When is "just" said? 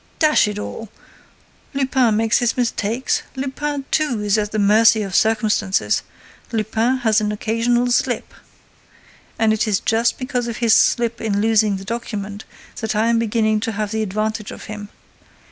9.79-10.17